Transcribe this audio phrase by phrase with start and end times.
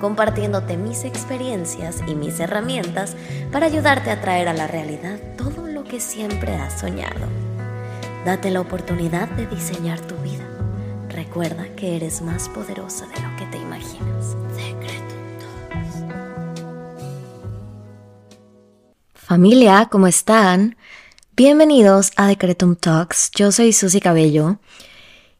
[0.00, 3.14] compartiéndote mis experiencias y mis herramientas
[3.52, 7.26] para ayudarte a traer a la realidad todo lo que siempre has soñado.
[8.24, 10.44] Date la oportunidad de diseñar tu vida.
[11.08, 14.36] Recuerda que eres más poderosa de lo que te imaginas.
[19.14, 20.76] Familia, ¿cómo están?
[21.36, 23.30] Bienvenidos a Decretum Talks.
[23.36, 24.58] Yo soy Susy Cabello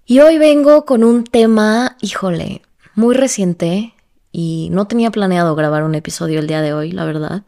[0.07, 2.63] y hoy vengo con un tema, híjole,
[2.95, 3.93] muy reciente
[4.33, 7.43] y no tenía planeado grabar un episodio el día de hoy, la verdad.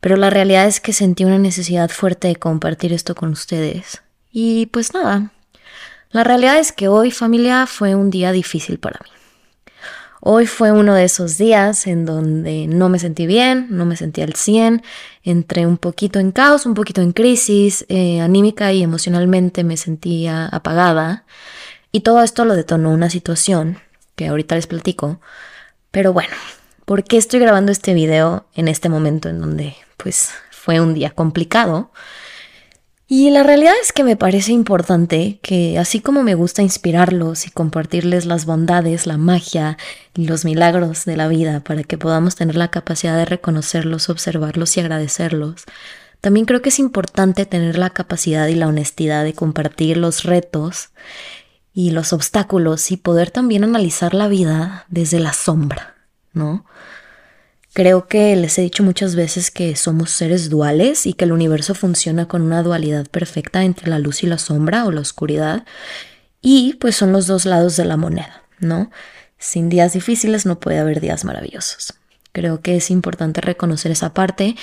[0.00, 4.02] Pero la realidad es que sentí una necesidad fuerte de compartir esto con ustedes.
[4.32, 5.30] Y pues nada,
[6.10, 9.10] la realidad es que hoy familia fue un día difícil para mí.
[10.24, 14.22] Hoy fue uno de esos días en donde no me sentí bien, no me sentí
[14.22, 14.82] al 100,
[15.24, 20.46] entré un poquito en caos, un poquito en crisis, eh, anímica y emocionalmente me sentía
[20.46, 21.24] apagada.
[21.90, 23.78] Y todo esto lo detonó una situación
[24.14, 25.20] que ahorita les platico.
[25.92, 26.34] Pero bueno,
[26.86, 31.10] ¿por qué estoy grabando este video en este momento en donde pues fue un día
[31.10, 31.92] complicado?
[33.06, 37.50] Y la realidad es que me parece importante que así como me gusta inspirarlos y
[37.50, 39.76] compartirles las bondades, la magia
[40.16, 44.74] y los milagros de la vida para que podamos tener la capacidad de reconocerlos, observarlos
[44.78, 45.66] y agradecerlos,
[46.22, 50.88] también creo que es importante tener la capacidad y la honestidad de compartir los retos
[51.74, 55.96] y los obstáculos y poder también analizar la vida desde la sombra,
[56.32, 56.64] ¿no?
[57.74, 61.74] Creo que les he dicho muchas veces que somos seres duales y que el universo
[61.74, 65.64] funciona con una dualidad perfecta entre la luz y la sombra o la oscuridad.
[66.42, 68.90] Y pues son los dos lados de la moneda, ¿no?
[69.38, 71.94] Sin días difíciles no puede haber días maravillosos.
[72.32, 74.54] Creo que es importante reconocer esa parte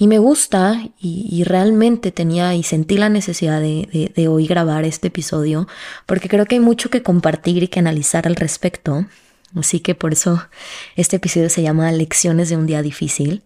[0.00, 5.08] y me gusta y, realmente tenía y sentí la necesidad de, de hoy grabar este
[5.08, 5.68] episodio
[6.06, 9.04] porque creo que hay mucho que compartir y que analizar al respecto.
[9.54, 10.42] Así que por eso
[10.96, 13.42] este episodio se llama Lecciones de un día difícil,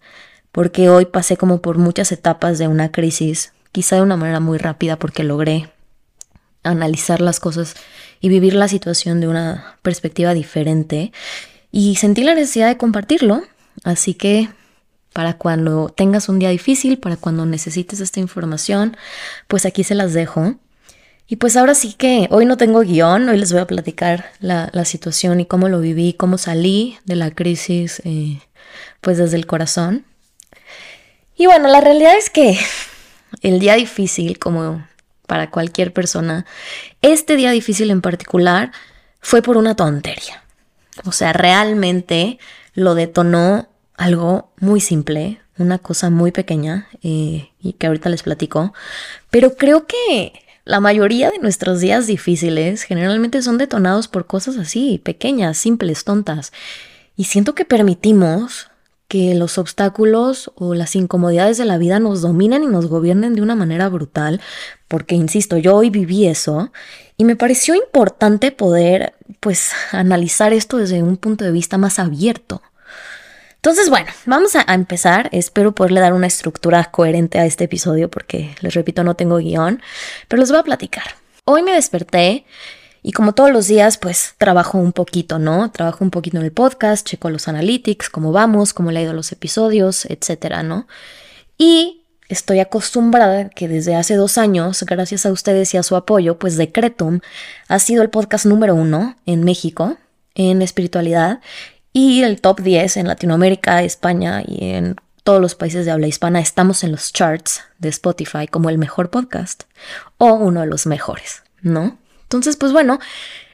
[0.53, 4.57] porque hoy pasé como por muchas etapas de una crisis, quizá de una manera muy
[4.57, 5.69] rápida porque logré
[6.63, 7.75] analizar las cosas
[8.21, 11.11] y vivir la situación de una perspectiva diferente
[11.69, 13.43] y sentí la necesidad de compartirlo,
[13.83, 14.47] así que
[15.15, 18.97] para cuando tengas un día difícil, para cuando necesites esta información,
[19.47, 20.55] pues aquí se las dejo.
[21.25, 24.69] Y pues ahora sí que hoy no tengo guion, hoy les voy a platicar la,
[24.83, 28.41] situación y cómo lo viví, cómo salí de la crisis, eh,
[28.99, 30.03] pues desde el corazón.
[31.37, 32.59] Y bueno, la realidad es que
[33.41, 34.85] el día difícil, como
[35.27, 36.45] para cualquier persona,
[37.01, 38.73] este día difícil en particular
[39.21, 40.43] fue por una tontería.
[41.05, 42.37] O sea, realmente
[42.73, 48.73] lo detonó algo muy simple, una cosa muy pequeña eh, y que ahorita les platico,
[49.29, 50.33] pero creo que
[50.65, 56.51] la mayoría de nuestros días difíciles generalmente son detonados por cosas así, pequeñas, simples, tontas.
[57.15, 58.71] Y siento que permitimos
[59.07, 63.43] que los obstáculos o las incomodidades de la vida nos dominen y nos gobiernen de
[63.43, 64.41] una manera brutal,
[64.87, 66.71] porque, insisto, yo hoy viví eso
[67.15, 72.63] y me pareció importante poder, pues, analizar esto desde un punto de vista más abierto.
[73.65, 75.27] Entonces, bueno, vamos a, empezar.
[75.31, 79.81] Espero poderle dar una estructura coherente a este episodio porque, les repito, no tengo guion,
[80.27, 81.15] pero les voy a platicar.
[81.45, 82.45] Hoy me desperté
[83.01, 85.71] y como todos los días, pues trabajo un poquito, ¿no?
[85.71, 89.13] Trabajo un poquito en el podcast, checo los analytics, cómo vamos, cómo le ha ido
[89.13, 90.85] los episodios, etcétera, ¿no?
[91.57, 96.37] Y estoy acostumbrada que desde hace dos años, gracias a ustedes y a su apoyo,
[96.37, 97.19] pues Decretum
[97.67, 99.97] ha sido el podcast número uno en México
[100.35, 101.39] en espiritualidad
[101.97, 106.41] y el top 10 en Latinoamérica, España y en todos los países de habla hispana
[106.41, 109.63] estamos en los charts de Spotify como el mejor podcast
[110.17, 111.97] o uno de los mejores, ¿no?
[112.23, 112.99] Entonces, pues bueno,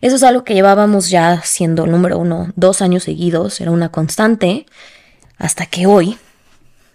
[0.02, 4.66] eso es algo que llevábamos ya siendo número uno dos años seguidos, era una constante,
[5.38, 6.18] hasta que hoy,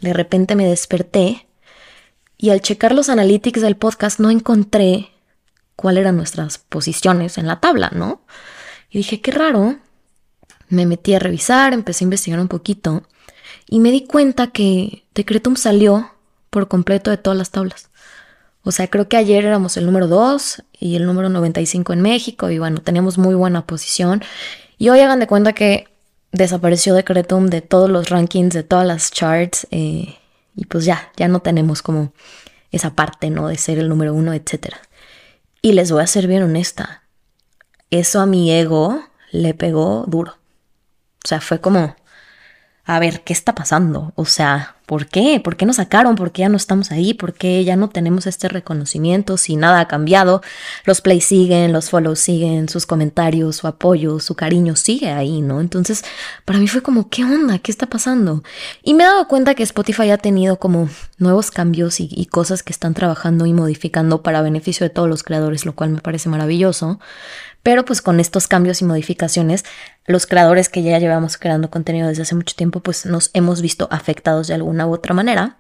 [0.01, 1.47] de repente me desperté
[2.37, 5.11] y al checar los analytics del podcast no encontré
[5.77, 8.23] cuáles eran nuestras posiciones en la tabla, ¿no?
[8.91, 9.79] Y dije, qué raro,
[10.69, 13.03] me metí a revisar, empecé a investigar un poquito
[13.69, 16.13] y me di cuenta que Decretum salió
[16.51, 17.91] por completo de todas las tablas.
[18.63, 22.51] O sea, creo que ayer éramos el número 2 y el número 95 en México
[22.51, 24.23] y bueno, teníamos muy buena posición.
[24.79, 25.89] Y hoy hagan de cuenta que
[26.33, 29.67] desapareció Decretum de todos los rankings, de todas las charts.
[29.71, 30.17] Eh,
[30.57, 32.13] Y pues ya, ya no tenemos como
[32.73, 33.49] esa parte, ¿no?
[33.49, 34.75] De ser el número uno, etc.
[35.63, 37.03] Y les voy a ser bien honesta,
[37.91, 39.03] eso a mi ego
[39.33, 40.39] le pegó duro.
[41.27, 41.97] O sea, fue como,
[42.85, 44.13] a ver, ¿qué está pasando?
[44.15, 45.41] O sea, ¿por qué?
[45.43, 46.15] ¿Por qué nos sacaron?
[46.15, 47.15] ¿Por qué ya no estamos ahí?
[47.15, 49.39] ¿Por qué ya no tenemos este reconocimiento?
[49.39, 50.41] Si nada ha cambiado,
[50.85, 55.61] los plays siguen, los follows siguen, sus comentarios, su apoyo, su cariño sigue ahí, ¿no?
[55.61, 56.05] Entonces,
[56.45, 57.59] para mí fue como, ¿qué onda?
[57.59, 58.45] ¿Qué está pasando?
[58.85, 60.89] Y me he dado cuenta que Spotify ha tenido como
[61.19, 65.25] nuevos cambios y, y cosas que están trabajando y modificando para beneficio de todos los
[65.25, 67.01] creadores, lo cual me parece maravilloso.
[67.67, 69.65] Pero pues con estos cambios y modificaciones,
[70.07, 73.89] los creadores que ya llevamos creando contenido desde hace mucho tiempo, pues nos hemos visto
[73.91, 75.57] afectados de alguna u otra manera.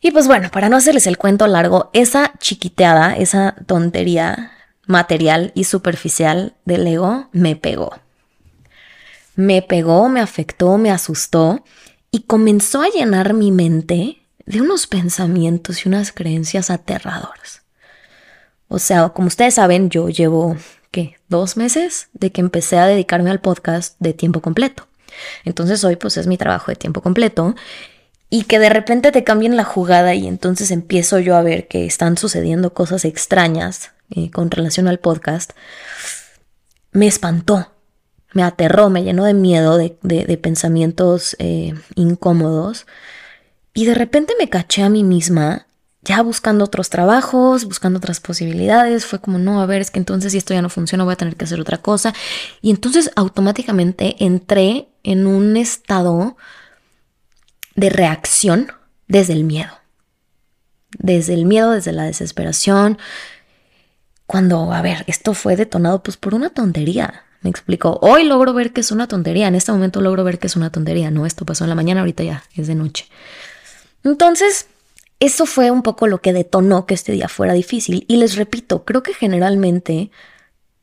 [0.00, 4.52] Y pues bueno, para no hacerles el cuento largo, esa chiquiteada, esa tontería
[4.86, 7.90] material y superficial del ego me pegó.
[9.34, 11.64] Me pegó, me afectó, me asustó
[12.12, 17.62] y comenzó a llenar mi mente de unos pensamientos y unas creencias aterradoras.
[18.68, 20.56] O sea, como ustedes saben, yo llevo
[20.90, 21.16] ¿qué?
[21.28, 24.88] Dos meses de que empecé a dedicarme al podcast de tiempo completo.
[25.44, 27.54] Entonces hoy pues es mi trabajo de tiempo completo
[28.28, 31.84] y que de repente te cambien la jugada y entonces empiezo yo a ver que
[31.84, 35.52] están sucediendo cosas extrañas eh, con relación al podcast,
[36.92, 37.72] me espantó,
[38.32, 42.86] me aterró, me llenó de miedo, de, pensamientos eh, incómodos
[43.74, 45.66] y de repente me caché a mí misma
[46.02, 50.32] ya buscando otros trabajos, buscando otras posibilidades, fue como, no, a ver, es que entonces
[50.32, 52.14] si esto ya no funciona, voy a tener que hacer otra cosa.
[52.62, 56.36] Y entonces automáticamente entré en un estado
[57.74, 58.72] de reacción
[59.08, 59.72] desde el miedo.
[60.98, 62.98] Desde el miedo, desde la desesperación.
[64.26, 67.24] Cuando, a ver, esto fue detonado pues por una tontería.
[67.42, 67.98] Me explico.
[68.02, 69.48] Hoy logro ver que es una tontería.
[69.48, 71.10] En este momento logro ver que es una tontería.
[71.10, 73.06] No, esto pasó en la mañana, ahorita ya es de noche.
[74.02, 74.66] Entonces,
[75.20, 78.04] eso fue un poco lo que detonó que este día fuera difícil.
[78.08, 80.10] Y les repito, creo que generalmente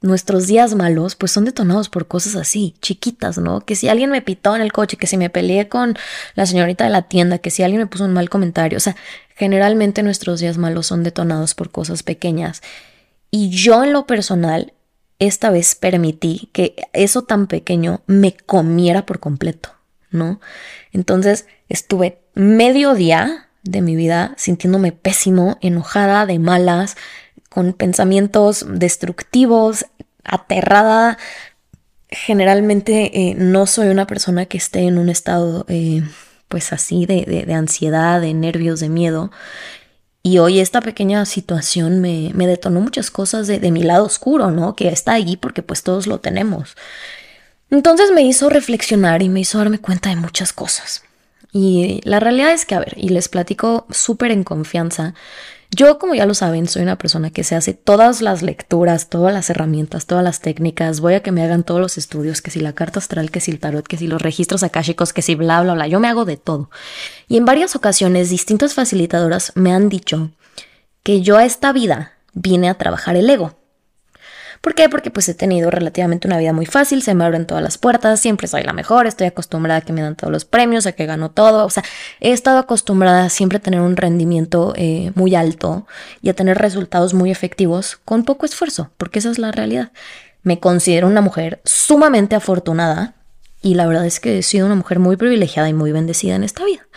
[0.02, 3.62] nuestros días malos pues son detonados por cosas así, chiquitas, ¿no?
[3.62, 5.98] Que si alguien me pitó en el coche, que si me peleé con
[6.36, 8.96] la señorita de la tienda, que si alguien me puso un mal comentario, o sea,
[9.36, 12.62] generalmente nuestros días malos son detonados por cosas pequeñas.
[13.32, 14.74] Y yo en lo personal,
[15.18, 19.72] esta vez permití que eso tan pequeño me comiera por completo,
[20.12, 20.40] ¿no?
[20.92, 26.98] Entonces estuve medio día de mi vida sintiéndome pésimo, enojada, de malas,
[27.50, 29.86] con pensamientos destructivos,
[30.24, 31.18] aterrada.
[32.10, 36.04] Generalmente eh, no soy una persona que esté en un estado eh,
[36.48, 39.32] pues así de, de, ansiedad, de nervios, de miedo.
[40.24, 44.52] Y hoy esta pequeña situación me, me detonó muchas cosas de, de, mi lado oscuro,
[44.52, 44.76] ¿no?
[44.76, 46.76] Que está allí porque pues todos lo tenemos.
[47.70, 51.04] Entonces me hizo reflexionar y me hizo darme cuenta de muchas cosas.
[51.60, 55.16] Y la realidad es que, a ver, y les platico súper en confianza,
[55.72, 59.34] yo, como ya lo saben, soy una persona que se hace todas las lecturas, todas
[59.34, 61.00] las herramientas, todas las técnicas.
[61.00, 63.50] Voy a que me hagan todos los estudios, que si la carta astral, que si
[63.50, 65.88] el tarot, que si los registros akáshicos, que si bla, bla, bla.
[65.88, 66.70] Yo me hago de todo.
[67.28, 70.30] Y en varias ocasiones, distintas facilitadoras me han dicho
[71.02, 73.56] que yo a esta vida vine a trabajar el ego.
[74.62, 74.90] ¿Por qué?
[74.90, 78.20] Porque pues he tenido relativamente una vida muy fácil, se me abren todas las puertas,
[78.20, 81.06] siempre soy la mejor, estoy acostumbrada a que me dan todos los premios, a que
[81.06, 81.84] gano todo, o sea,
[82.20, 85.88] he estado acostumbrada a siempre tener un rendimiento eh, muy alto
[86.22, 89.92] y a tener resultados muy efectivos con poco esfuerzo, porque esa es la realidad.
[90.44, 93.16] Me considero una mujer sumamente afortunada
[93.62, 96.44] y la verdad es que he sido una mujer muy privilegiada y muy bendecida en
[96.44, 96.88] esta vida.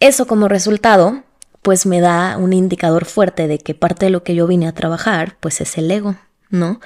[0.00, 1.22] Eso como resultado
[1.62, 4.74] pues me da un indicador fuerte de que parte de lo que yo vine a
[4.74, 6.14] trabajar pues es el ego.
[6.54, 6.80] ¿No?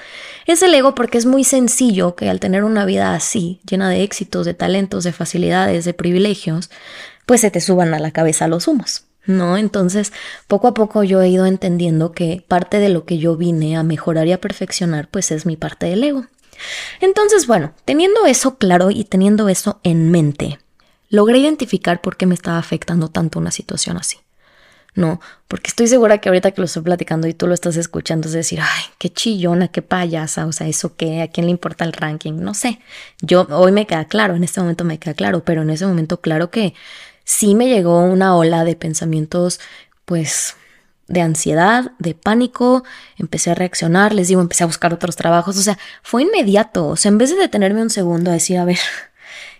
[0.46, 4.02] Es el ego porque es muy sencillo que al tener una vida así, llena de
[4.02, 6.70] éxitos, de talentos, de facilidades, de privilegios,
[7.26, 9.56] pues se te suban a la cabeza los humos, ¿no?
[9.56, 10.12] Entonces,
[10.46, 13.82] poco a poco yo he ido entendiendo que parte de lo que yo vine a
[13.82, 16.26] mejorar y a perfeccionar, pues es mi parte del ego.
[17.00, 20.58] Entonces, bueno, teniendo eso claro y teniendo eso en mente,
[21.08, 24.18] logré identificar por qué me estaba afectando tanto una situación así.
[24.94, 28.26] No, porque estoy segura que ahorita que lo estoy platicando y tú lo estás escuchando
[28.26, 31.84] es decir, ay, qué chillona, qué payasa, o sea, eso qué, a quién le importa
[31.84, 32.80] el ranking, no sé.
[33.20, 36.20] Yo hoy me queda claro, en este momento me queda claro, pero en ese momento
[36.20, 36.74] claro que
[37.24, 39.60] sí me llegó una ola de pensamientos,
[40.04, 40.56] pues
[41.08, 42.84] de ansiedad, de pánico,
[43.16, 46.96] empecé a reaccionar, les digo, empecé a buscar otros trabajos, o sea, fue inmediato, o
[46.96, 48.78] sea, en vez de detenerme un segundo a decir, a ver,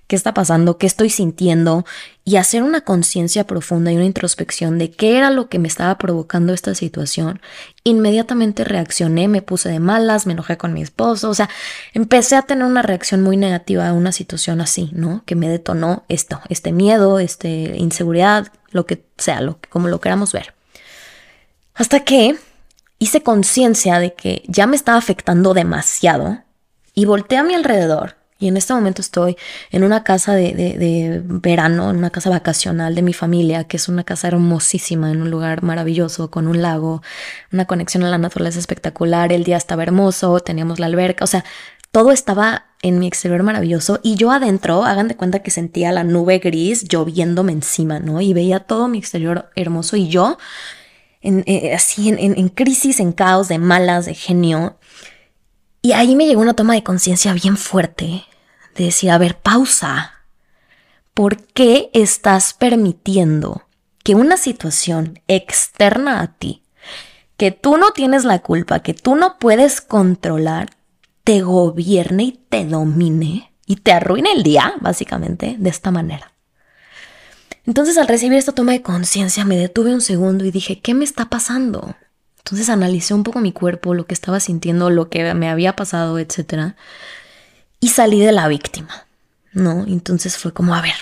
[0.09, 1.85] qué está pasando, qué estoy sintiendo
[2.25, 5.99] y hacer una conciencia profunda y una introspección de qué era lo que me estaba
[5.99, 7.41] provocando esta situación,
[7.85, 11.51] inmediatamente reaccioné, me puse de malas, me enojé con mi esposo, o sea,
[11.93, 15.23] empecé a tener una reacción muy negativa a una situación así, ¿no?
[15.27, 20.33] Que me detonó esto, este miedo, este inseguridad, lo que sea, lo, como lo queramos
[20.33, 20.55] ver.
[21.75, 22.35] Hasta que
[22.99, 26.39] hice conciencia de que ya me estaba afectando demasiado
[26.95, 28.18] y volteé a mi alrededor.
[28.41, 29.37] Y en este momento estoy
[29.71, 33.89] en una casa de, de, verano, en una casa vacacional de mi familia, que es
[33.89, 37.03] una casa hermosísima, en un lugar maravilloso, con un lago,
[37.53, 39.33] una conexión a la naturaleza espectacular.
[39.33, 41.45] El día estaba hermoso, teníamos la alberca, o sea,
[41.91, 46.05] todo estaba en mi exterior maravilloso y yo adentro, hagan de cuenta que sentía la
[46.05, 48.21] nube gris lloviéndome encima, ¿no?
[48.21, 50.39] Y veía todo mi exterior hermoso y yo
[51.23, 54.79] eh, así en, crisis, en caos, de malas, de genio.
[55.83, 58.25] Y ahí me llegó una toma de conciencia bien fuerte
[58.79, 60.15] de decir, a ver, pausa.
[61.13, 63.65] ¿Por qué estás permitiendo
[64.05, 66.63] que una situación externa a ti,
[67.37, 70.71] que tú no tienes la culpa, que tú no puedes controlar,
[71.25, 76.33] te gobierne y te domine y te arruine el día, básicamente, de esta manera?
[77.67, 81.05] Entonces al recibir esta toma de conciencia me detuve un segundo y dije, ¿qué me
[81.05, 81.97] está pasando?
[82.39, 86.19] Entonces analicé un poco mi cuerpo, lo que estaba sintiendo, lo que me había pasado,
[86.19, 86.77] etc.
[87.81, 89.07] Y salí de la víctima,
[89.53, 89.85] ¿no?
[89.87, 90.95] Entonces fue como, a ver,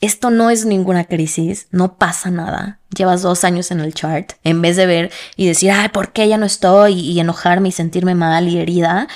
[0.00, 2.78] esto no es ninguna crisis, no pasa nada.
[2.96, 4.32] Llevas dos años en el chart.
[4.44, 6.94] En vez de ver y decir, ay, ¿por qué ya no estoy?
[6.94, 9.08] Y enojarme y sentirme mal y herida,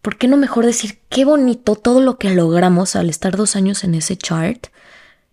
[0.00, 3.84] ¿por qué no mejor decir qué bonito todo lo que logramos al estar dos años
[3.84, 4.68] en ese chart?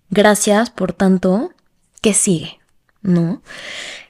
[0.09, 1.53] Gracias, por tanto,
[2.01, 2.59] ¿qué sigue?
[3.05, 3.43] ¿No?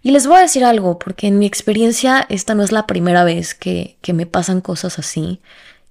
[0.02, 3.26] Y les voy a decir algo, porque en mi experiencia esta no es la primera
[3.26, 5.42] vez que, que me pasan cosas así.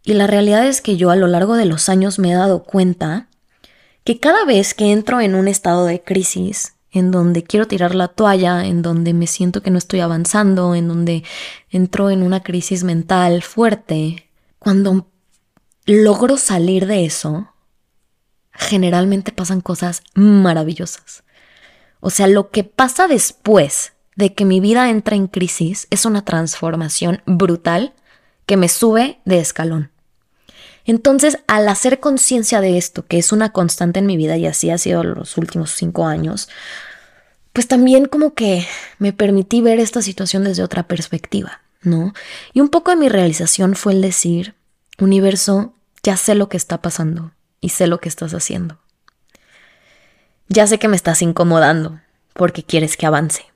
[0.02, 2.62] Y la realidad es que yo a lo largo de los años me he dado
[2.62, 3.28] cuenta
[4.04, 8.08] que cada vez que entro en un estado de crisis, en donde quiero tirar la
[8.08, 11.24] toalla, en donde me siento que no estoy avanzando, en donde
[11.70, 15.08] entro en una crisis mental fuerte, cuando
[15.84, 17.48] logro salir de eso,
[18.52, 21.24] generalmente pasan cosas maravillosas.
[22.06, 26.22] O sea, lo que pasa después de que mi vida entra en crisis es una
[26.22, 27.94] transformación brutal
[28.44, 29.90] que me sube de escalón.
[30.84, 34.68] Entonces, al hacer conciencia de esto, que es una constante en mi vida y así
[34.68, 36.50] ha sido los últimos cinco años,
[37.54, 38.66] pues también como que
[38.98, 41.62] me permití ver esta situación desde otra perspectiva.
[41.80, 42.12] ¿no?
[42.52, 44.54] Y un poco de mi realización fue el decir,
[44.98, 47.32] universo, ya sé lo que está pasando
[47.62, 48.83] y sé lo que estás haciendo.
[50.48, 52.00] Ya sé que me estás incomodando
[52.34, 53.46] porque quieres que avance.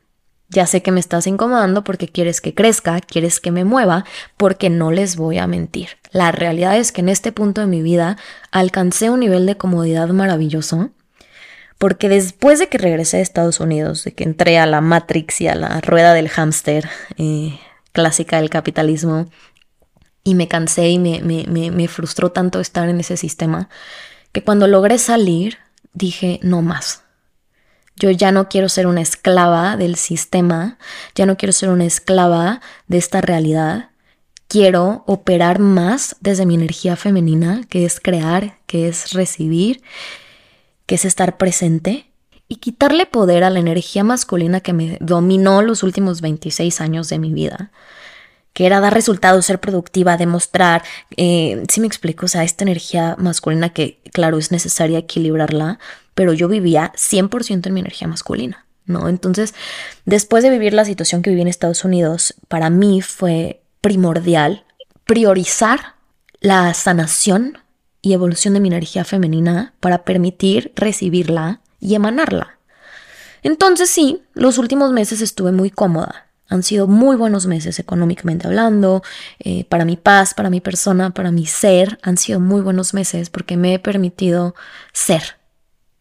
[0.51, 4.05] Ya sé que me estás incomodando porque quieres que crezca, quieres que me mueva,
[4.39, 5.99] porque no les voy a mentir.
[6.11, 8.17] La realidad es que en este punto de mi vida
[8.51, 10.91] alcancé un nivel de comodidad maravilloso,
[11.77, 15.49] porque después de que regresé a Estados Unidos, de que entré a la Matrix y
[15.49, 17.59] a la rueda del hámster, eh,
[17.93, 19.29] clásica del capitalismo
[20.25, 23.69] y me cansé y me, me, frustró tanto estar en ese sistema
[24.33, 25.59] que cuando logré salir
[25.93, 27.03] dije no más.
[27.97, 30.79] Yo ya no quiero ser una esclava del sistema,
[31.15, 33.91] ya no quiero ser una esclava de esta realidad.
[34.47, 39.83] Quiero operar más desde mi energía femenina, que es crear, que es recibir,
[40.87, 42.09] que es estar presente
[42.49, 47.19] y quitarle poder a la energía masculina que me dominó los últimos 26 años de
[47.19, 47.71] mi vida,
[48.59, 50.83] que era dar resultados, ser productiva, demostrar,
[51.17, 55.79] eh, si me explico, o sea, esta energía masculina que, claro, es necesaria equilibrarla,
[56.17, 59.09] pero yo vivía 100% en mi energía masculina, ¿no?
[59.09, 59.55] Entonces,
[60.07, 64.65] después de vivir la situación que viví en Estados Unidos, para mí fue primordial
[65.05, 65.95] priorizar
[66.41, 67.59] la sanación
[68.03, 72.59] y evolución de mi energía femenina para permitir recibirla y emanarla.
[73.45, 76.28] Entonces sí, los últimos meses estuve muy cómoda.
[76.49, 79.03] Han sido muy buenos meses económicamente hablando,
[79.39, 81.99] eh, para mi paz, para mi persona, para mi ser.
[82.03, 84.55] Han sido muy buenos meses porque me he permitido
[84.93, 85.37] ser.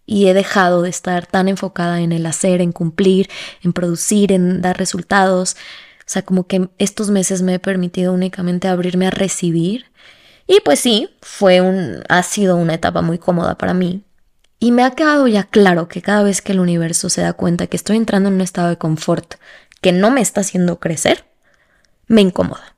[0.06, 3.30] Y he dejado de estar tan enfocada en el hacer, en cumplir,
[3.62, 5.58] en producir, en dar resultados.
[6.00, 9.88] O sea, como que estos meses me he permitido únicamente abrirme a recibir.
[10.48, 14.06] Y pues sí, fue un, ha sido una etapa muy cómoda para mí,
[14.60, 17.68] y me ha quedado ya claro que cada vez que el universo se da cuenta
[17.68, 19.36] que estoy entrando en un estado de confort
[19.82, 21.26] que no me está haciendo crecer,
[22.08, 22.76] me incomoda.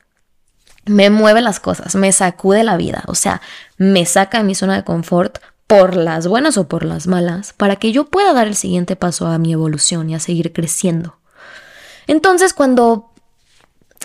[0.85, 3.41] Me mueve las cosas, me sacude la vida, o sea,
[3.77, 5.37] me saca de mi zona de confort
[5.67, 9.27] por las buenas o por las malas, para que yo pueda dar el siguiente paso
[9.27, 11.19] a mi evolución y a seguir creciendo.
[12.07, 13.11] Entonces, cuando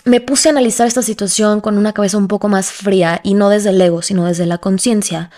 [0.04, 3.48] me puse a analizar esta situación con una cabeza un poco más fría y no
[3.48, 5.30] desde el ego, sino desde la conciencia,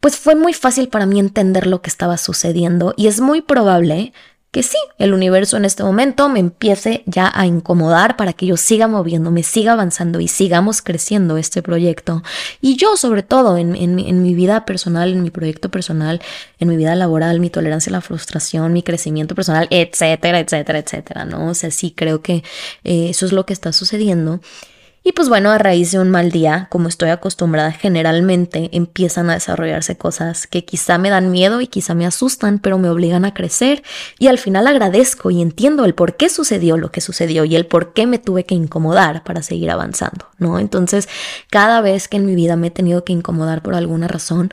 [0.00, 4.14] pues fue muy fácil para mí entender lo que estaba sucediendo y es muy probable
[4.56, 8.56] que sí, el universo en este momento me empiece ya a incomodar para que yo
[8.56, 12.22] siga moviéndome, siga avanzando y sigamos creciendo este proyecto.
[12.62, 16.22] Y yo sobre todo en, mi vida personal, en mi proyecto personal,
[16.58, 21.26] en mi vida laboral, mi tolerancia a la frustración, mi crecimiento personal, etcétera, etcétera, etcétera,
[21.26, 21.50] ¿no?
[21.50, 22.42] O sea, sí creo que
[22.82, 24.40] eh, eso es lo que está sucediendo.
[25.06, 29.34] Y pues bueno, a raíz de un mal día, como estoy acostumbrada, generalmente empiezan a
[29.34, 33.32] desarrollarse cosas que quizá me dan miedo y quizá me asustan, pero me obligan a
[33.32, 33.84] crecer.
[34.18, 37.66] Y al final agradezco y entiendo el por qué sucedió lo que sucedió y el
[37.66, 40.58] por qué me tuve que incomodar para seguir avanzando, ¿no?
[40.58, 41.08] Entonces,
[41.50, 44.52] cada vez que en mi vida me he tenido que incomodar por alguna razón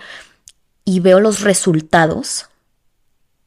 [0.86, 2.50] y veo los resultados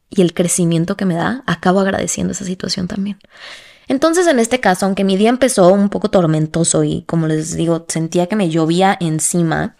[0.09, 3.17] y el crecimiento que me da, acabo agradeciendo esa situación también.
[3.87, 7.85] Entonces, en este caso, aunque mi día empezó un poco tormentoso y, como les digo,
[7.87, 9.75] sentía que me llovía encima,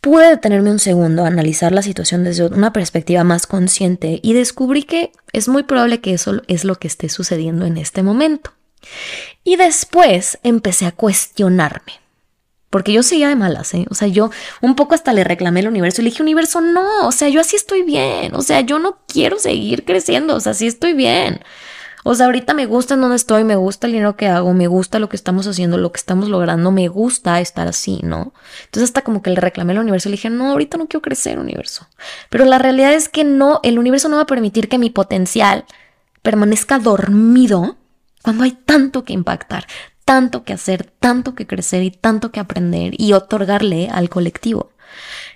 [0.00, 4.84] pude detenerme un segundo a analizar la situación desde una perspectiva más consciente y descubrí
[4.84, 8.52] que es muy probable que eso es lo que esté sucediendo en este momento.
[9.44, 12.00] Y después empecé a cuestionarme.
[12.70, 13.84] Porque yo seguía de malas, ¿eh?
[13.90, 17.08] O sea, yo un poco hasta le reclamé al universo y le dije, universo, no,
[17.08, 20.52] o sea, yo así estoy bien, o sea, yo no quiero seguir creciendo, o sea,
[20.52, 21.40] así estoy bien.
[22.02, 24.66] O sea, ahorita me gusta en donde estoy, me gusta el dinero que hago, me
[24.66, 28.32] gusta lo que estamos haciendo, lo que estamos logrando, me gusta estar así, ¿no?
[28.64, 31.02] Entonces hasta como que le reclamé al universo y le dije, no, ahorita no quiero
[31.02, 31.88] crecer, universo.
[32.30, 35.64] Pero la realidad es que no, el universo no va a permitir que mi potencial
[36.22, 37.76] permanezca dormido
[38.22, 39.66] cuando hay tanto que impactar,
[40.04, 44.72] tanto que hacer, tanto que crecer y tanto que aprender y otorgarle al colectivo.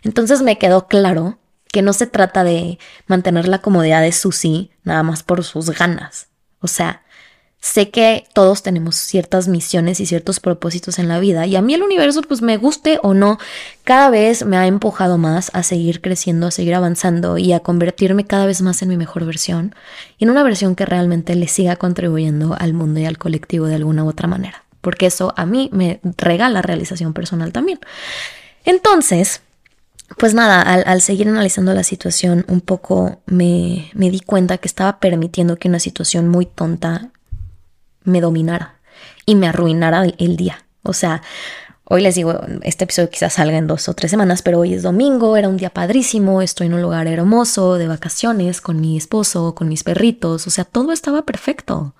[0.02, 1.38] Entonces me quedó claro
[1.73, 6.28] que no se trata de mantener la comodidad de Susi nada más por sus ganas
[6.64, 7.02] o sea,
[7.61, 11.75] sé que todos tenemos ciertas misiones y ciertos propósitos en la vida y a mí
[11.75, 13.38] el universo, pues me guste o no,
[13.85, 18.26] cada vez me ha empujado más a seguir creciendo, a seguir avanzando y a convertirme
[18.26, 19.75] cada vez más en mi mejor versión
[20.18, 23.76] y en una versión que realmente le siga contribuyendo al mundo y al colectivo de
[23.76, 27.78] alguna u otra manera, porque eso a mí me regala realización personal también.
[28.64, 29.42] Entonces,
[30.18, 35.56] pues nada, al, seguir analizando la situación un poco me, di cuenta que estaba permitiendo
[35.56, 37.11] que una situación muy tonta
[38.04, 38.76] me dominara
[39.26, 40.64] y me arruinara el, día.
[40.83, 41.22] O sea,
[41.87, 44.83] Hoy les digo, este episodio quizás salga en dos o tres semanas, pero hoy es
[44.83, 49.55] domingo, era un día padrísimo, estoy en un lugar hermoso, de vacaciones, con mi esposo,
[49.55, 51.94] con mis perritos, o sea, todo estaba perfecto.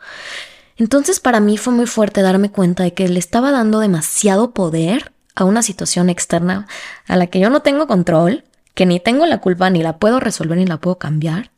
[0.79, 5.13] Entonces para mí fue muy fuerte darme cuenta de que le estaba dando demasiado poder
[5.35, 6.67] a una situación externa
[7.07, 8.45] a la que yo no tengo control,
[8.75, 11.51] que ni tengo la culpa, ni la puedo resolver, ni la puedo cambiar,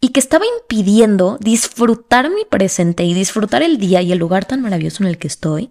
[0.00, 4.62] y que estaba impidiendo disfrutar mi presente y disfrutar el día y el lugar tan
[4.62, 5.70] maravilloso en el que estoy,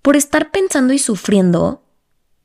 [0.00, 1.82] por estar pensando y sufriendo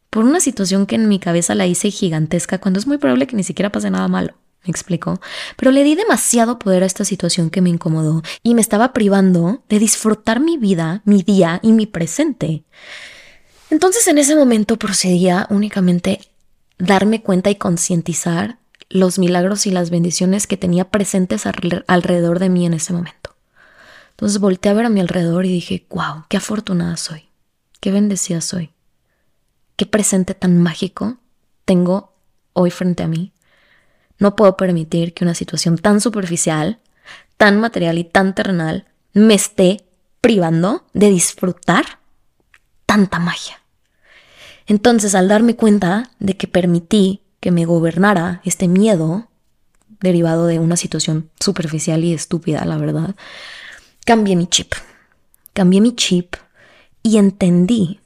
[0.10, 3.36] por una situación que en mi cabeza la hice gigantesca cuando es muy probable que
[3.36, 4.34] ni siquiera pase nada malo.
[4.64, 5.22] ¿Me explico?
[5.56, 9.64] Pero le di demasiado poder a esta situación que me incomodó y me estaba privando
[9.70, 12.64] de disfrutar mi vida, mi día y mi presente.
[13.70, 16.22] Entonces en ese momento procedía únicamente
[16.78, 22.66] darme cuenta y concientizar los milagros y las bendiciones que tenía presentes alrededor de mí
[22.66, 23.36] en ese momento.
[24.12, 27.26] Entonces volteé a ver a mi alrededor y dije, wow, qué afortunada soy,
[27.82, 28.72] qué bendecida soy,
[29.76, 31.18] qué presente tan mágico
[31.66, 32.14] tengo
[32.54, 33.34] hoy frente a mí.
[34.18, 36.80] No puedo permitir que una situación tan superficial,
[37.36, 39.86] tan material y tan terrenal me esté
[40.22, 41.97] privando de disfrutar
[42.88, 43.62] tanta magia.
[44.66, 49.30] Entonces, al darme cuenta de que permití que me gobernara este miedo
[50.00, 53.16] derivado de una situación superficial y estúpida, la verdad,
[54.06, 54.74] cambié mi chip.
[55.54, 56.36] Cambié mi chip
[57.04, 58.00] y entendí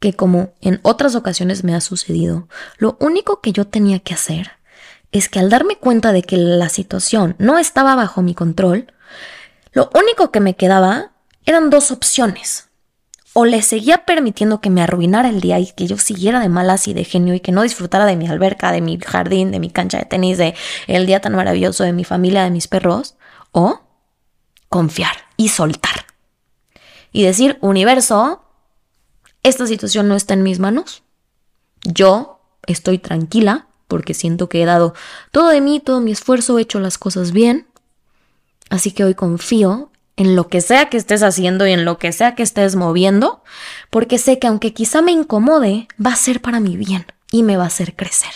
[0.00, 2.48] que como en otras ocasiones me ha sucedido,
[2.78, 4.52] lo único que yo tenía que hacer
[5.12, 8.92] es que al darme cuenta de que la situación no estaba bajo mi control,
[9.72, 11.12] lo único que me quedaba
[11.44, 12.65] eran dos opciones
[13.38, 16.88] o le seguía permitiendo que me arruinara el día y que yo siguiera de malas
[16.88, 19.68] y de genio y que no disfrutara de mi alberca, de mi jardín, de mi
[19.68, 20.54] cancha de tenis, de
[20.86, 23.16] el día tan maravilloso de mi familia, de mis perros,
[23.52, 23.82] o
[24.70, 26.06] confiar y soltar.
[27.12, 28.42] Y decir, universo,
[29.42, 31.02] esta situación no está en mis manos.
[31.82, 34.94] Yo estoy tranquila porque siento que he dado
[35.30, 37.66] todo de mí, todo mi esfuerzo, he hecho las cosas bien.
[38.70, 42.12] Así que hoy confío en lo que sea que estés haciendo y en lo que
[42.12, 43.42] sea que estés moviendo,
[43.90, 47.56] porque sé que aunque quizá me incomode, va a ser para mi bien y me
[47.56, 48.32] va a hacer crecer.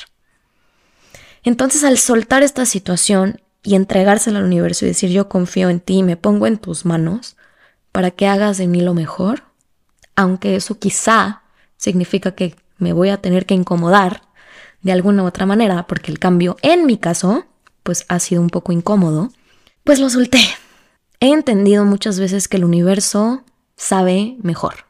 [1.42, 6.02] Entonces al soltar esta situación y entregársela al universo y decir yo confío en ti
[6.02, 7.36] me pongo en tus manos
[7.92, 9.44] para que hagas de mí lo mejor,
[10.16, 11.42] aunque eso quizá
[11.76, 14.22] significa que me voy a tener que incomodar
[14.82, 17.46] de alguna u otra manera, porque el cambio en mi caso,
[17.82, 19.30] pues ha sido un poco incómodo,
[19.84, 20.40] Pues lo solté.
[21.20, 23.44] He entendido muchas veces que el universo
[23.76, 24.86] sabe mejor.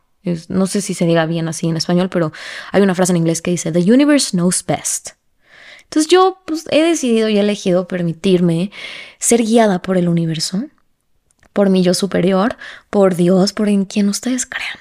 [0.49, 2.33] no sé si se diga bien así en español, pero
[2.73, 5.11] hay una frase en inglés que dice, The universe knows best.
[5.85, 8.71] Entonces yo pues, he decidido y he elegido permitirme
[9.19, 10.65] ser guiada por el universo,
[11.53, 12.57] por mi yo superior,
[12.91, 14.79] por Dios, por en quien ustedes crean.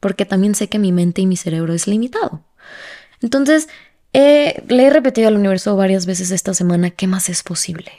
[0.00, 2.42] Porque también sé que mi mente y mi cerebro es limitado.
[3.22, 3.68] Entonces,
[4.12, 7.92] le he repetido al universo varias veces esta semana qué más es posible.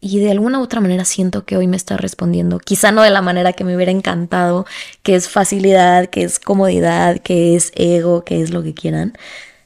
[0.00, 3.10] Y de alguna u otra manera siento que hoy me está respondiendo, quizá no de
[3.10, 4.64] la manera que me hubiera encantado,
[5.02, 9.14] que es facilidad, que es comodidad, que es ego, que es lo que quieran,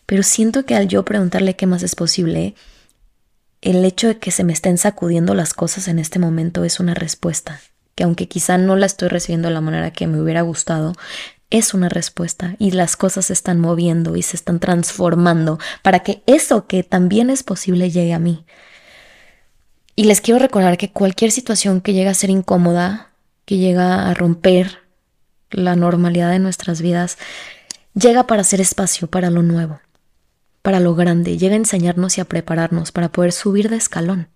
[0.07, 2.55] pero siento que al yo preguntarle qué más es posible,
[3.61, 6.95] el hecho de que se me estén sacudiendo las cosas en este momento es una
[6.95, 7.61] respuesta,
[7.95, 10.95] que aunque quizá no la estoy recibiendo de la manera que me hubiera gustado,
[11.53, 16.23] es una respuesta y las cosas se están moviendo y se están transformando para que
[16.27, 18.45] eso que también es posible llegue a mí.
[19.95, 23.11] Y les quiero recordar que cualquier situación que llega a ser incómoda,
[23.45, 24.79] que llega a romper
[25.51, 27.19] la normalidad de nuestras vidas,
[27.95, 29.81] llega para hacer espacio para lo nuevo
[30.63, 34.29] para lo grande, llega a enseñarnos y a prepararnos para poder subir de escalón.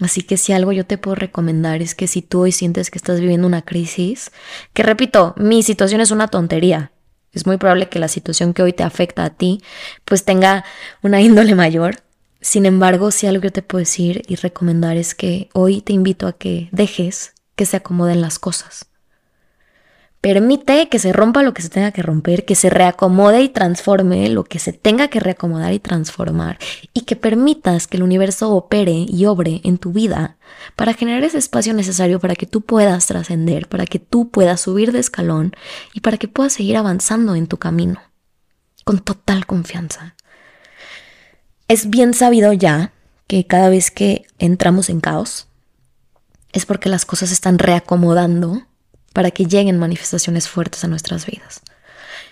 [0.00, 2.98] Así que si algo yo te puedo recomendar es que si tú hoy sientes que
[2.98, 4.30] estás viviendo una crisis,
[4.72, 6.92] que repito, mi situación es una tontería.
[7.32, 9.60] Es muy probable que la situación que hoy te afecta a ti
[10.04, 10.64] pues tenga
[11.02, 11.96] una índole mayor.
[12.40, 16.26] Sin embargo, si algo yo te puedo decir y recomendar es que hoy te invito
[16.26, 18.86] a que dejes que se acomoden las cosas.
[20.20, 24.28] Permite que se rompa lo que se tenga que romper, que se reacomode y transforme
[24.28, 26.58] lo que se tenga que reacomodar y transformar,
[26.92, 30.36] y que permitas que el universo opere y obre en tu vida
[30.74, 34.90] para generar ese espacio necesario para que tú puedas trascender, para que tú puedas subir
[34.90, 35.54] de escalón
[35.94, 38.00] y para que puedas seguir avanzando en tu camino,
[38.84, 40.16] con total confianza.
[41.68, 42.92] Es bien sabido ya
[43.26, 45.48] que cada vez que entramos en caos,
[46.52, 48.62] es porque las cosas están reacomodando
[49.12, 51.60] para que lleguen manifestaciones fuertes a nuestras vidas.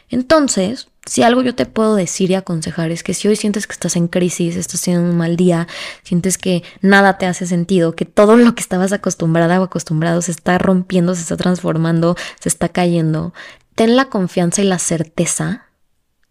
[0.08, 3.74] Entonces, si algo yo te puedo decir y aconsejar es que si hoy sientes que
[3.74, 5.68] estás en crisis, estás teniendo un mal día,
[6.02, 10.30] sientes que nada te hace sentido, que todo lo que estabas acostumbrada o acostumbrado se
[10.30, 13.34] está rompiendo, se está transformando, se está cayendo,
[13.74, 15.66] ten la confianza y la certeza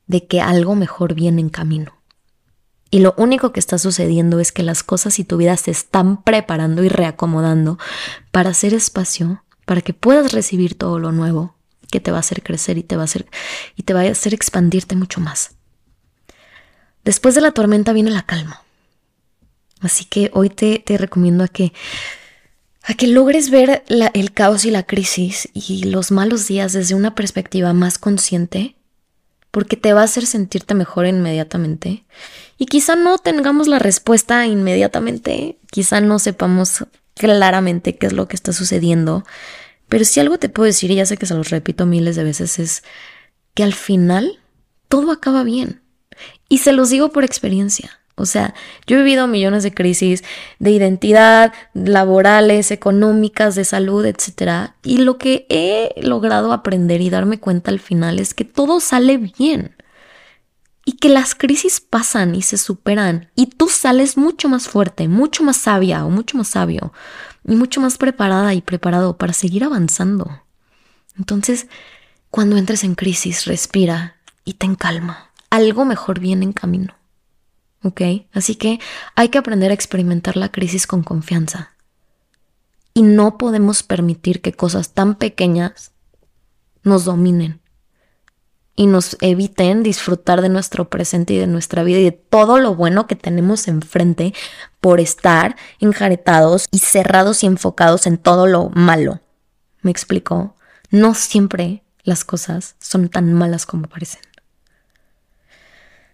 [0.08, 1.95] de que algo mejor viene en camino.
[2.92, 6.22] Y lo único que está sucediendo es que las cosas y tu vida se están
[6.22, 7.78] preparando y reacomodando
[8.32, 11.56] para hacer espacio para que puedas recibir todo lo nuevo
[11.92, 13.26] que te va a hacer crecer y te va a hacer
[13.76, 15.52] y te va a hacer expandirte mucho más.
[17.04, 18.62] Después de la tormenta viene la calma.
[19.82, 21.74] Así que hoy te, te recomiendo a que
[22.88, 27.16] a que logres ver el caos y la crisis y los malos días desde una
[27.16, 28.76] perspectiva más consciente,
[29.50, 32.06] porque te va a hacer sentirte mejor inmediatamente.
[32.58, 38.36] Y quizá no tengamos la respuesta inmediatamente, quizá no sepamos claramente qué es lo que
[38.36, 39.26] está sucediendo.
[39.90, 42.24] Pero si algo te puedo decir, y ya sé que se los repito miles de
[42.24, 42.84] veces, es
[43.54, 44.40] que al final
[44.88, 45.82] todo acaba bien.
[46.50, 48.00] Y se los digo por experiencia.
[48.18, 48.54] O sea,
[48.88, 50.24] yo he vivido millones de crisis
[50.60, 54.72] de identidad, laborales, económicas, de salud, etc.
[54.84, 59.18] Y lo que he logrado aprender y darme cuenta al final es que todo sale
[59.18, 59.76] bien
[60.86, 65.44] y que las crisis pasan y se superan y tú sales mucho más fuerte, mucho
[65.44, 66.94] más sabia o mucho más sabio
[67.44, 70.44] y mucho más preparada y preparado para seguir avanzando.
[71.18, 71.68] Entonces,
[72.30, 75.32] cuando entres en crisis, respira y ten calma.
[75.50, 76.94] Algo mejor viene en camino.
[77.82, 78.02] ¿Ok?
[78.32, 78.80] Así que
[79.16, 81.72] hay que aprender a experimentar la crisis con confianza.
[82.94, 85.92] Y no podemos permitir que cosas tan pequeñas
[86.84, 87.60] nos dominen
[88.76, 92.76] y nos eviten disfrutar de nuestro presente y de nuestra vida y de todo lo
[92.76, 94.34] bueno que tenemos enfrente
[94.82, 99.22] por estar enjaretados y cerrados y enfocados en todo lo malo.
[99.82, 100.56] ¿Me explico?
[100.92, 104.22] No siempre las cosas son tan malas como parecen.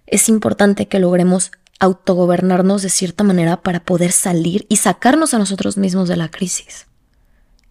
[0.06, 5.78] Es importante que logremos autogobernarnos de cierta manera para poder salir y sacarnos a nosotros
[5.78, 6.86] mismos de la crisis,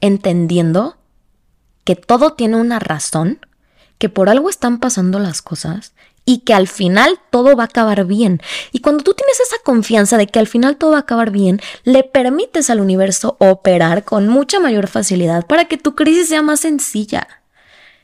[0.00, 0.96] entendiendo
[1.84, 3.38] que todo tiene una razón
[4.00, 5.92] que por algo están pasando las cosas
[6.24, 8.40] y que al final todo va a acabar bien.
[8.72, 11.60] Y cuando tú tienes esa confianza de que al final todo va a acabar bien,
[11.84, 16.60] le permites al universo operar con mucha mayor facilidad para que tu crisis sea más
[16.60, 17.28] sencilla.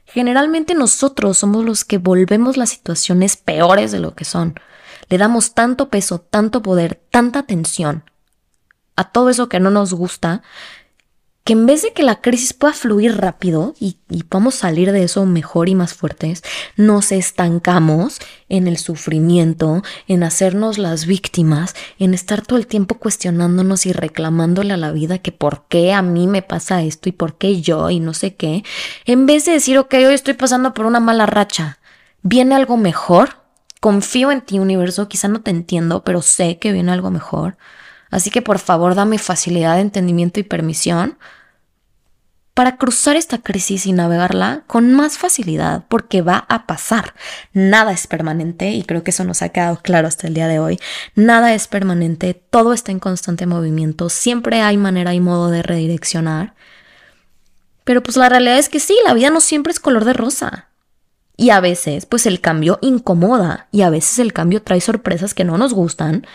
[0.05, 4.61] Generalmente nosotros somos los que volvemos las situaciones peores de lo que son.
[5.09, 8.05] Le damos tanto peso, tanto poder, tanta atención
[8.97, 10.43] a todo eso que no nos gusta,
[11.47, 15.05] que en vez de que la crisis pueda fluir rápido y, y podamos salir de
[15.05, 16.43] eso mejor y más fuertes,
[16.77, 23.87] nos estancamos en el sufrimiento, en hacernos las víctimas, en estar todo el tiempo cuestionándonos
[23.87, 27.39] y reclamándole a la vida que por qué a mí me pasa esto y por
[27.39, 28.65] qué yo y no sé qué,
[29.05, 31.79] en vez de decir, ok, hoy estoy pasando por una mala racha,
[32.23, 33.37] viene algo mejor,
[33.79, 37.57] confío en ti universo, quizá no te entiendo, pero sé que viene algo mejor.
[38.11, 41.19] Así que por favor dame facilidad de entendimiento y permisión
[42.57, 47.13] para cruzar esta crisis y navegarla con más facilidad, porque va a pasar.
[47.53, 50.59] Nada es permanente y creo que eso nos ha quedado claro hasta el día de
[50.59, 50.81] hoy.
[51.15, 56.55] Nada es permanente, todo está en constante movimiento, siempre hay manera y modo de redireccionar.
[57.85, 60.69] Pero pues la realidad es que sí, la vida no siempre es color de rosa.
[61.37, 65.45] Y a veces, pues el cambio incomoda y a veces el cambio trae sorpresas que
[65.45, 66.27] no nos gustan,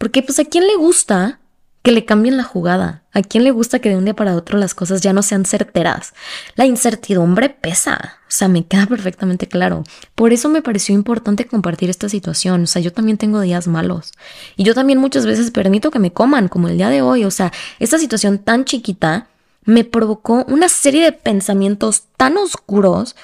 [0.00, 1.40] porque pues a quién le gusta
[1.82, 3.02] que le cambien la jugada.
[3.12, 5.44] ¿A quién le gusta que de un día para otro las cosas ya no sean
[5.44, 6.14] certeras?
[6.54, 9.84] La incertidumbre pesa, o sea, me queda perfectamente claro.
[10.14, 14.12] Por eso me pareció importante compartir esta situación, o sea, yo también tengo días malos
[14.56, 17.30] y yo también muchas veces permito que me coman, como el día de hoy, o
[17.30, 19.28] sea, esta situación tan chiquita
[19.66, 23.16] me provocó una serie de pensamientos tan oscuros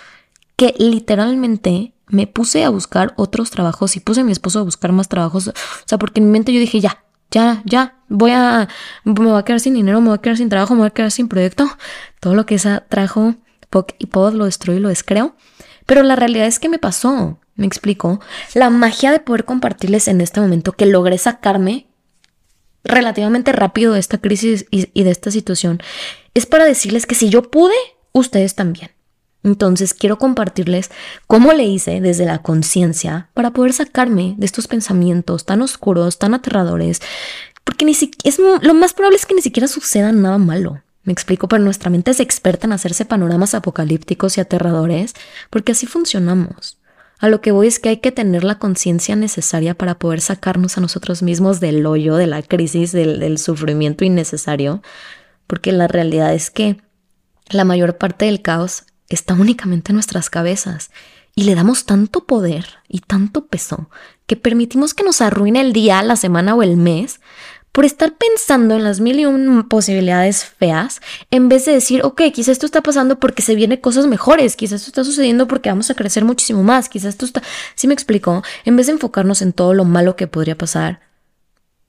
[0.57, 4.93] que literalmente me puse a buscar otros trabajos y puse a mi esposo a buscar
[4.93, 5.53] más trabajos, o
[5.85, 8.69] sea, porque en mi mente yo dije, ya, ya, ya, voy a,
[9.05, 10.91] me voy a quedar sin dinero, me voy a quedar sin trabajo, me voy a
[10.91, 11.69] quedar sin proyecto.
[12.21, 13.35] Todo lo que esa trajo
[13.99, 15.35] y Pod lo destruyo y lo descreo.
[15.87, 18.21] Pero la realidad es que me pasó, me explico.
[18.55, 21.89] La magia de poder compartirles en este momento que logré sacarme
[22.85, 25.83] relativamente rápido de esta crisis y de esta situación
[26.35, 27.75] es para decirles que si yo pude,
[28.13, 28.96] ustedes también.
[29.47, 30.91] Entonces quiero compartirles
[31.29, 36.35] cómo le hice desde la conciencia para poder sacarme de estos pensamientos tan oscuros, tan
[36.35, 37.01] aterradores,
[37.63, 40.83] porque ni es, lo más probable es que ni siquiera suceda nada malo.
[41.05, 45.15] Me explico, pero nuestra mente es experta en hacerse panoramas apocalípticos y aterradores,
[45.49, 46.79] porque así funcionamos.
[47.21, 50.77] A lo que voy es que hay que tener la conciencia necesaria para poder sacarnos
[50.77, 54.83] a nosotros mismos del hoyo, de la crisis, del, del sufrimiento innecesario,
[55.47, 56.79] porque la realidad es que
[57.49, 60.91] la mayor parte del caos está únicamente en nuestras cabezas
[61.35, 63.91] y le damos tanto poder y tanto peso
[64.27, 67.21] que permitimos que nos arruine el día, la semana o el mes
[67.77, 72.23] por estar pensando en las mil y un posibilidades feas, en vez de decir, ok,
[72.33, 75.91] quizás esto está pasando porque se vienen cosas mejores, quizás esto está sucediendo porque vamos
[75.91, 77.43] a crecer muchísimo más, quizás esto está...
[77.75, 78.43] ¿Sí me explico?
[78.65, 81.01] En vez de enfocarnos en todo lo malo que podría pasar,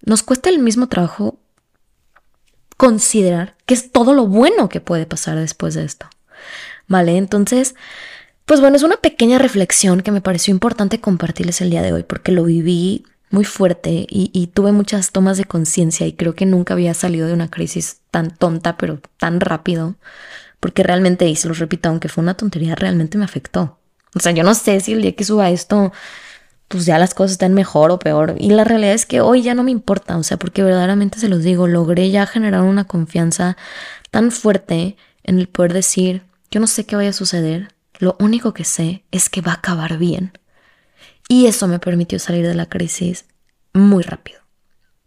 [0.05, 1.39] nos cuesta el mismo trabajo
[2.75, 6.09] considerar que es todo lo bueno que puede pasar después de esto.
[6.87, 7.17] ¿Vale?
[7.17, 7.75] Entonces,
[8.45, 12.03] pues bueno, es una pequeña reflexión que me pareció importante compartirles el día de hoy
[12.03, 16.73] porque lo viví muy fuerte y, tuve muchas tomas de conciencia y creo que nunca
[16.73, 19.95] había salido de una crisis tan tonta, pero tan rápido,
[20.59, 23.79] porque realmente, y se lo repito, aunque fue una tontería, realmente me afectó.
[24.15, 25.91] O sea, yo no sé si el día que suba esto,
[26.67, 28.35] pues ya las cosas están mejor o peor.
[28.39, 31.29] Y la realidad es que hoy ya no me importa, o sea, porque verdaderamente se
[31.29, 33.57] los digo, logré ya generar una confianza
[34.09, 38.53] tan fuerte en el poder decir, yo no sé qué vaya a suceder, lo único
[38.53, 40.37] que sé es que va a acabar bien.
[41.27, 43.25] Y eso me permitió salir de la crisis
[43.73, 44.39] muy rápido.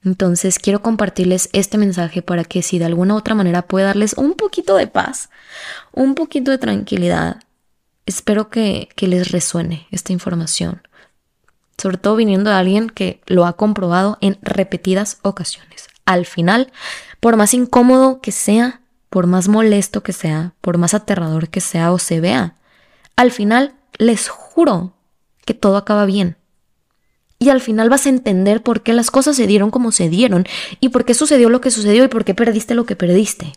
[0.02, 4.14] Entonces quiero compartirles este mensaje para que si de alguna u otra manera puede darles
[4.14, 5.30] un poquito de paz,
[5.92, 7.42] un poquito de tranquilidad,
[8.06, 10.82] espero que, que les resuene esta información.
[11.76, 15.88] Sobre todo viniendo de alguien que lo ha comprobado en repetidas ocasiones.
[16.06, 16.72] Al final,
[17.20, 21.92] por más incómodo que sea, por más molesto que sea, por más aterrador que sea
[21.92, 22.54] o se vea,
[23.16, 24.94] al final les juro
[25.44, 26.36] que todo acaba bien.
[27.38, 30.46] Y al final vas a entender por qué las cosas se dieron como se dieron
[30.78, 33.52] y por qué sucedió lo que sucedió y por qué perdiste lo que perdiste.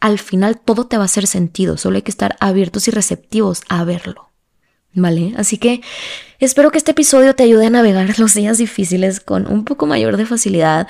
[0.00, 3.62] Al final todo te va a hacer sentido, solo hay que estar abiertos y receptivos
[3.68, 4.30] a verlo.
[4.94, 5.32] ¿Vale?
[5.36, 5.80] Así que
[6.38, 10.16] espero que este episodio te ayude a navegar los días difíciles con un poco mayor
[10.16, 10.88] de facilidad.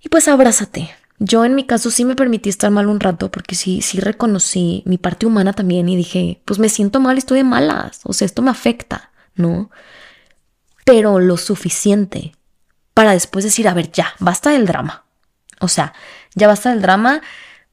[0.00, 3.54] Y pues abrázate, yo en mi caso sí me permití estar mal un rato porque
[3.54, 7.44] sí, sí reconocí mi parte humana también y dije, pues me siento mal, estoy de
[7.44, 9.70] malas, o sea, esto me afecta, ¿no?
[10.84, 12.32] Pero lo suficiente
[12.94, 15.04] para después decir, a ver, ya, basta del drama.
[15.60, 15.92] O sea,
[16.34, 17.20] ya basta del drama,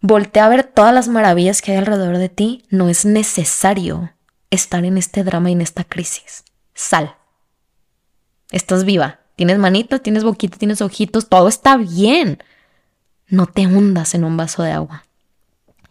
[0.02, 4.12] voltea a ver todas las maravillas que hay alrededor de ti, no es necesario
[4.50, 6.44] estar en este drama y en esta crisis.
[6.74, 7.16] Sal.
[8.52, 12.40] Estás viva, tienes manitas, tienes boquita, tienes ojitos, todo está bien
[13.28, 15.06] no te hundas en un vaso de agua.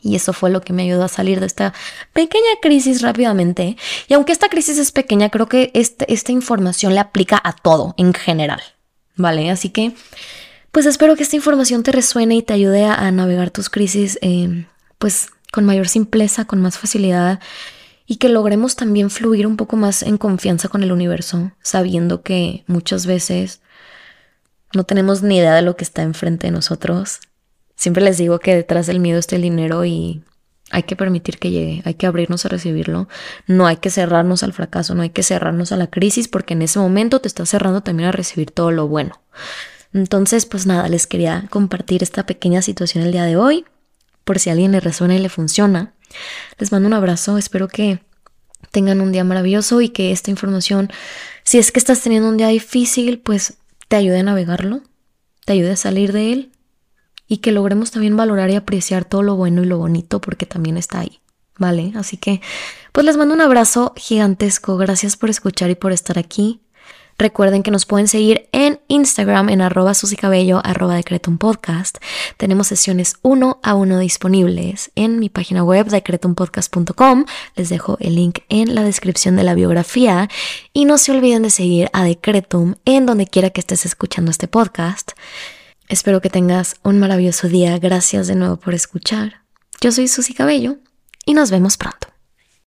[0.01, 1.73] Y eso fue lo que me ayudó a salir de esta
[2.13, 3.77] pequeña crisis rápidamente.
[4.07, 7.95] Y aunque esta crisis es pequeña, creo que este, esta información le aplica a todo
[7.97, 8.61] en general.
[9.17, 9.51] ¿Vale?
[9.51, 9.95] Así que,
[10.73, 14.67] Pues espero que esta información te resuene y te ayude a, navegar tus crisis eh,
[14.99, 17.39] pues con mayor simpleza, con más facilidad
[18.07, 22.65] y que logremos también fluir un poco más en confianza con el universo, sabiendo que
[22.67, 23.61] muchas veces
[24.75, 27.21] no tenemos ni idea de lo que está enfrente de nosotros.
[27.77, 30.23] Siempre les digo que detrás del miedo está el dinero y
[30.71, 33.09] hay que permitir que llegue, hay que abrirnos a recibirlo,
[33.47, 36.63] no hay que cerrarnos al fracaso, no hay que cerrarnos a la crisis porque en
[36.63, 39.21] ese momento te estás cerrando también a recibir todo lo bueno.
[39.93, 43.65] Entonces, pues nada, les quería compartir esta pequeña situación el día de hoy,
[44.25, 45.95] por si a alguien le resuena y le funciona.
[46.59, 48.01] Les mando un abrazo, espero que
[48.71, 50.91] tengan un día maravilloso y que esta información,
[51.45, 53.55] si es que estás teniendo un día difícil, pues
[53.89, 54.83] te ayude a navegarlo,
[55.45, 56.53] te ayude a salir de él
[57.27, 60.77] y que logremos también valorar y apreciar todo lo bueno y lo bonito porque también
[60.77, 61.21] está ahí,
[61.59, 61.93] ¿vale?
[61.97, 62.41] Así que
[62.93, 66.64] pues les mando un abrazo gigantesco, gracias por escuchar y por estar aquí.
[67.19, 71.99] Recuerden que nos pueden seguir en Instagram en arroba susicabello, arroba decretum podcast.
[72.37, 77.25] Tenemos sesiones uno a uno disponibles en mi página web decretumpodcast.com.
[77.55, 80.29] Les dejo el link en la descripción de la biografía.
[80.73, 84.49] Y no se olviden de seguir a Decretum en donde quiera que estés escuchando este
[84.49, 85.13] podcast.
[85.89, 87.79] Espero que tengas un maravilloso día.
[87.79, 89.43] Gracias de nuevo por escuchar.
[89.81, 90.77] Yo soy Susi Cabello
[91.27, 92.14] y nos vemos pronto.